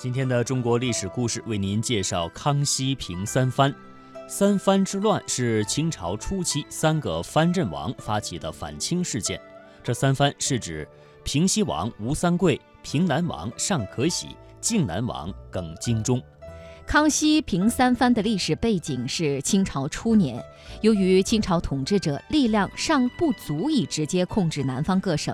[0.00, 3.70] 今天的中国历史故事为您介绍康熙平三藩。
[4.26, 9.38] 三藩之乱是清朝初期三个藩镇王发起的反清事件。
[9.84, 10.88] 这三藩是指
[11.22, 14.28] 平西王吴三桂、平南王尚可喜、
[14.58, 16.18] 靖南王耿精忠。
[16.90, 20.42] 康熙平三藩的历史背景是清朝初年，
[20.80, 25.32] 由于清朝统治者力量尚不足以直接控制南方各省，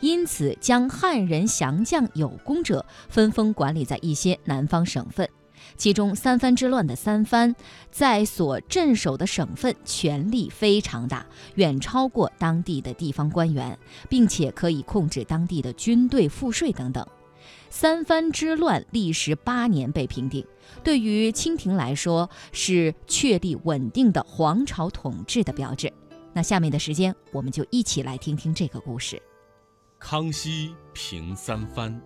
[0.00, 5.30] 因此将汉人降将有功者分封管理在一些南方省份。
[5.76, 7.54] 其中三藩之乱的三藩
[7.92, 13.78] 在所镇守的省份权力非常大，远超过当地的地方官员，
[14.08, 17.06] 并且可以控制当地的军队、赋税等等。
[17.78, 20.42] 三藩之乱历时八年被平定，
[20.82, 25.92] 对于清廷来说是确立稳定的皇朝统治的标志。
[26.32, 29.20] 那下面的时间，我们就一起来听听这个故事。
[29.98, 32.00] 康熙平三藩，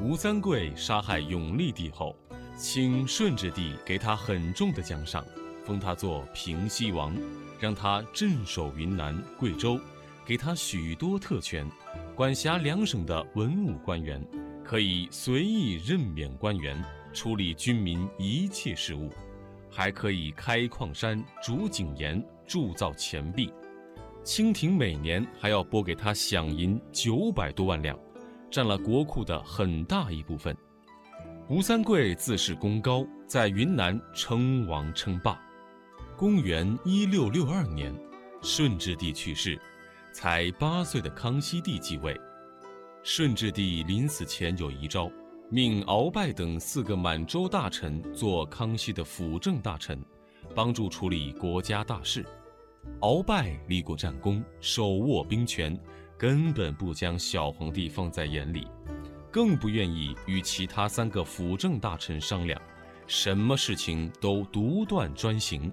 [0.00, 2.14] 吴三桂杀害永历帝后，
[2.56, 5.24] 清顺治帝给他很重的奖赏，
[5.64, 7.12] 封他做平西王，
[7.58, 9.76] 让他镇守云南、贵州，
[10.24, 11.68] 给他许多特权，
[12.14, 14.24] 管辖两省的文武官员。
[14.64, 19.10] 可以随意任免官员，处理军民一切事务，
[19.70, 23.52] 还可以开矿山、筑井盐、铸造钱币。
[24.22, 27.96] 清廷每年还要拨给他饷银九百多万两，
[28.50, 30.56] 占了国库的很大一部分。
[31.46, 35.38] 吴三桂自恃功高，在云南称王称霸。
[36.16, 37.94] 公元一六六二年，
[38.40, 39.60] 顺治帝去世，
[40.10, 42.18] 才八岁的康熙帝继位。
[43.06, 45.12] 顺治帝临死前有遗诏，
[45.50, 50.02] 命鳌拜等四个满洲大臣做康熙的辅政大臣，
[50.54, 52.24] 帮助处理国家大事。
[53.00, 55.78] 鳌拜立过战功，手握兵权，
[56.16, 58.66] 根本不将小皇帝放在眼里，
[59.30, 62.58] 更不愿意与其他三个辅政大臣商量，
[63.06, 65.70] 什么事情都独断专行。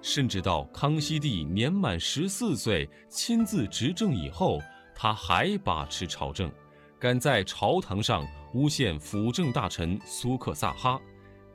[0.00, 4.60] 甚至到康熙帝年满十四岁亲自执政以后，
[4.94, 6.48] 他还把持朝政。
[7.00, 11.00] 敢在朝堂上诬陷辅政大臣苏克萨哈，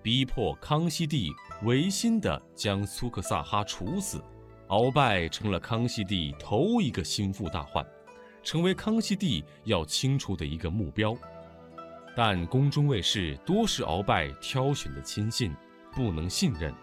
[0.01, 1.29] 逼迫康熙帝
[1.63, 4.23] 违心地将苏克萨哈处死，
[4.69, 7.85] 鳌拜成了康熙帝头一个心腹大患，
[8.41, 11.13] 成为康熙帝要清除的一个目标。
[12.15, 15.53] 但宫中卫士多是鳌拜挑选的亲信，
[15.91, 16.73] 不能信任，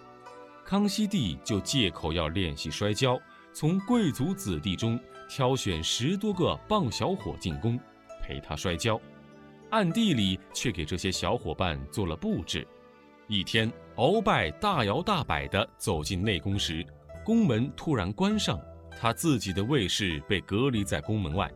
[0.66, 3.19] 康熙帝就借口要练习摔跤，
[3.54, 5.00] 从贵族子弟中
[5.31, 7.81] 挑选十多个棒小伙进宫。
[8.31, 9.01] 陪他摔跤，
[9.71, 12.65] 暗地里却给这些小伙伴做了布置。
[13.27, 16.87] 一天，鳌拜大摇大摆地走进内宫时，
[17.25, 18.61] 宫门突然关上，
[19.01, 21.51] 他自己的卫士被隔离在宫门外。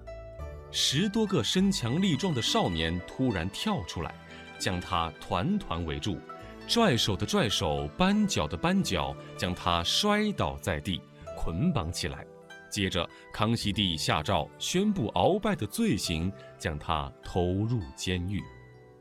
[0.72, 4.12] 十多个身强力壮的少年突然跳出来，
[4.58, 6.18] 将他团团围住，
[6.66, 11.00] 拽手的拽手，扳脚的扳脚，将他摔倒在地，
[11.36, 12.26] 捆绑起来。
[12.74, 18.42] 接着，康熙帝下诏宣布鳌拜的罪行，将他投入监狱。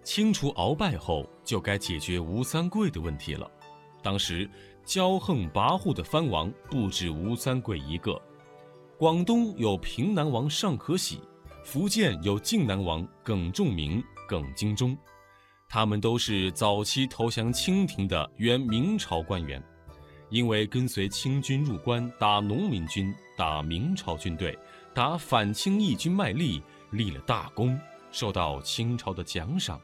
[0.04, 3.50] 清除鳌拜后，就该解决吴三桂的问题了。
[4.04, 4.48] 当时
[4.86, 8.22] 骄横跋扈的藩王不止吴三桂一个，
[8.96, 11.20] 广东有平南王尚可喜，
[11.64, 14.96] 福建有靖南王耿仲明、耿精忠，
[15.68, 19.60] 他们都是早期投降清廷的原明朝官员。
[20.34, 24.58] 因为跟随清军入关打农民军、打明朝军队、
[24.92, 27.80] 打反清义军卖力，立了大功，
[28.12, 29.80] 受到清朝的奖赏，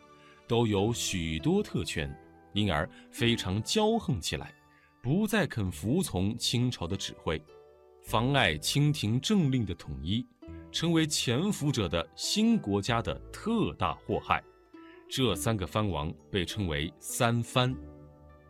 [0.48, 2.12] 都有许多特权，
[2.54, 4.52] 因而非常骄横起来，
[5.04, 7.40] 不再肯服从清朝的指挥，
[8.02, 10.26] 妨碍清廷政令的统一，
[10.72, 14.44] 成为潜伏者的新国家的特大祸害。
[15.08, 17.76] 这三个藩王被称为三藩。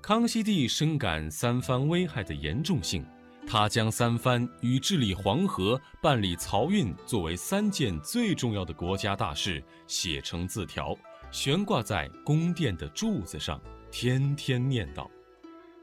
[0.02, 3.06] 康熙帝深感三藩危害的严重性，
[3.46, 10.98] 他将三藩与治理黄河、办理漕运作为三件最重要的国家大事写成字条，
[11.32, 13.62] 悬挂在宫殿的柱子上，
[13.92, 15.08] 天天念叨。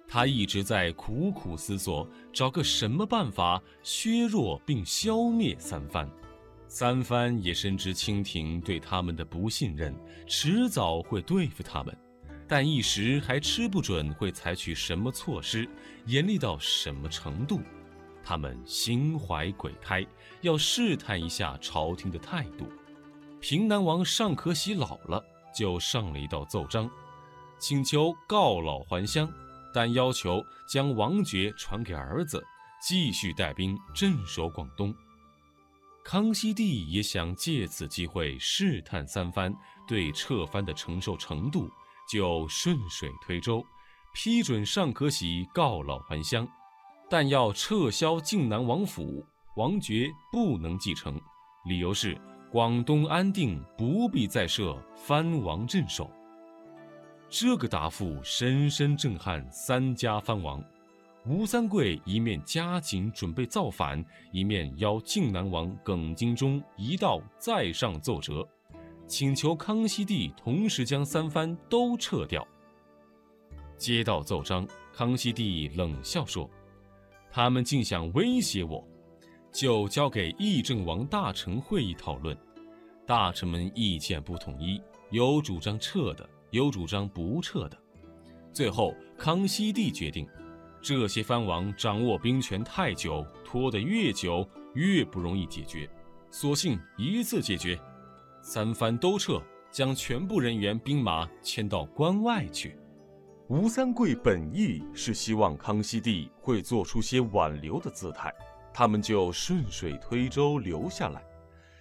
[0.08, 6.08] 他一直在苦苦思索，找个什么办法削弱并消灭三藩。
[6.68, 9.94] 三藩也深知清廷对他们的不信任，
[10.26, 11.96] 迟早会对付他们。
[12.48, 15.68] 但一时还吃不准会采取什么措施，
[16.04, 17.60] 严厉到什么程度，
[18.22, 20.06] 他们心怀鬼胎，
[20.42, 22.68] 要试探一下朝廷的态度。
[23.40, 25.22] 平南王尚可喜老了，
[25.56, 26.88] 就上了一道奏章，
[27.58, 29.28] 请求告老还乡，
[29.74, 32.44] 但要求将王爵传给儿子，
[32.80, 34.94] 继续带兵镇守广东。
[36.04, 39.52] 康熙帝也想借此机会试探三藩
[39.88, 41.68] 对撤藩的承受程度，
[42.08, 43.64] 就顺水推舟，
[44.14, 46.46] 批准尚可喜告老还乡，
[47.08, 49.24] 但要撤销靖南王府，
[49.56, 51.20] 王爵不能继承，
[51.66, 52.16] 理由是
[52.50, 56.10] 广东安定，不必再设藩王镇守。
[57.28, 60.62] 这个答复深深震撼三家藩王。
[61.28, 68.46] 吴三桂一面加紧准备造反，一面邀靖南王耿精忠一道再上奏折，
[69.06, 72.46] 请求康熙帝同时将三藩都撤掉。
[73.76, 76.48] 接到奏章，康熙帝冷笑说
[77.30, 78.86] ：“他们竟想威胁我，
[79.52, 82.36] 就交给议政王大臣会议讨论。
[83.06, 87.78] 大臣们意见不统一，有主张撤的，有主张不撤的。
[88.52, 90.26] 最后，康熙帝决定。”
[90.82, 95.88] 这些藩王掌握兵权太久，拖得越久越不容易解决，
[96.30, 97.76] 索性一次解决，
[98.48, 102.78] 三番都撤，将全部人员兵马迁到关外去。
[103.48, 108.32] 吴三桂本意是希望康熙帝会做出些挽留的姿态，
[108.72, 111.24] 他们就顺水推舟留下来。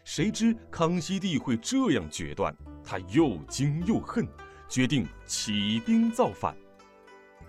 [0.03, 2.51] 谁知康熙帝会这样决断，
[2.83, 4.27] 他又惊又恨，
[4.67, 6.57] 决定起兵造反。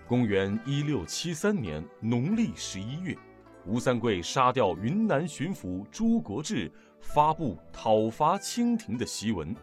[0.07, 3.17] 公元一六七三年农历十一月，
[3.65, 6.71] 吴三桂杀掉云南巡抚朱国治，
[7.15, 9.55] 发布讨伐清廷的檄文，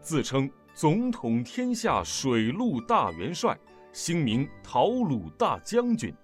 [0.00, 3.58] 自称总统天下水陆大元帅，
[3.92, 6.14] 兴名讨虏大将军，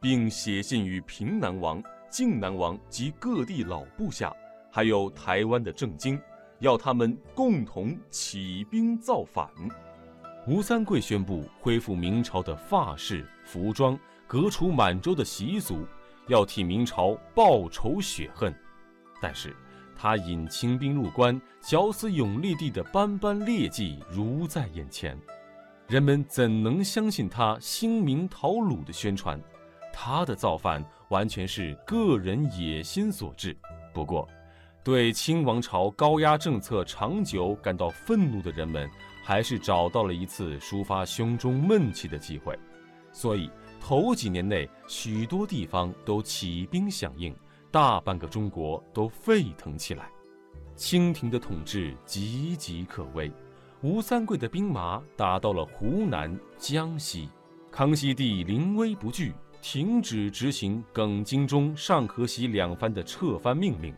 [0.00, 1.80] 并写信于平南王、
[2.10, 4.34] 靖南王及各地老部下，
[4.70, 6.20] 还有台湾的郑经，
[6.58, 9.48] 要他们共同起兵造反。
[10.48, 13.96] 吴三桂宣布恢复明朝的发饰、服装，
[14.26, 15.86] 革除满洲的习俗，
[16.26, 18.52] 要替明朝报仇雪恨。
[19.20, 19.54] 但是，
[20.02, 25.16] 他引清兵入关，绞死永历帝的斑斑劣迹如在眼前，
[25.86, 29.40] 人们怎能相信他兴明讨虏的宣传？
[29.92, 33.56] 他的造反完全是个人野心所致。
[33.94, 34.28] 不过，
[34.82, 38.90] 对清王朝高压政策长久感到愤怒的人们。
[39.24, 42.58] 还是找到了一次抒发胸中闷气的机会，
[43.12, 43.48] 所以
[43.80, 47.32] 头几年内许多地方都起兵响应，
[47.72, 50.10] 大半个中国都沸腾起来。
[50.76, 53.32] 清廷的统治岌岌可危，
[53.80, 57.30] 吴三桂的兵马打到了湖南、江西，
[57.70, 59.32] 康熙帝临危不惧，
[59.62, 63.94] 停止执行耿精忠、尚可喜两藩的撤藩命令，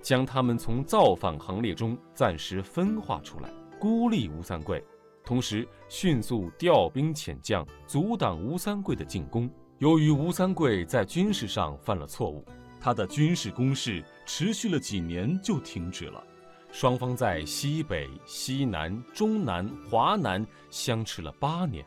[0.00, 3.50] 将他们从造反行列中暂时分化出来。
[3.78, 4.82] 孤立吴三桂，
[5.24, 9.50] 同时迅速调兵遣将，阻挡吴三桂的进攻。
[9.78, 12.44] 由于吴三桂在军事上犯了错误，
[12.80, 16.24] 他的军事攻势持续了几年就停止了。
[16.72, 21.84] 双方在西北、西南、中南、华南相持了八年。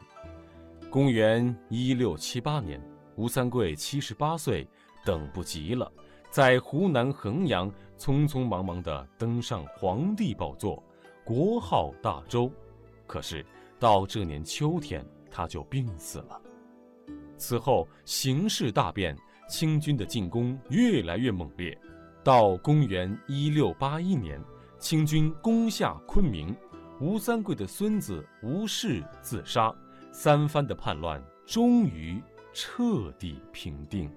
[0.90, 2.80] 公元一六七八年，
[3.16, 4.68] 吴三桂七十八岁，
[5.04, 5.92] 等不及了，
[6.30, 10.84] 在湖南衡阳匆匆忙忙地登上皇帝宝座。
[11.24, 12.52] 国号大周，
[13.08, 13.44] 可是
[13.80, 16.42] 到这年秋天他就病死了。
[17.38, 19.18] 此后形势大变，
[19.48, 21.78] 清军的进攻越来越猛烈。
[22.24, 24.42] 到公元一六八一年，
[24.80, 26.56] 清军攻下昆明，
[27.02, 29.74] 吴三桂的孙子吴氏自杀，
[30.12, 32.22] 三藩的叛乱终于
[32.54, 34.10] 彻底平定。